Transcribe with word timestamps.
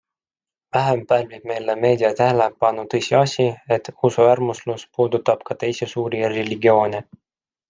Vähem 0.75 1.01
pälvib 1.11 1.43
meil 1.51 1.69
meedia 1.83 2.09
tähelepanu 2.21 2.85
tõsiasi, 2.93 3.45
et 3.77 3.93
usuäärmuslus 4.09 4.87
puudutab 4.97 5.45
ka 5.51 5.59
teisi 5.67 5.91
suuri 5.97 6.27
religioone. 6.39 7.05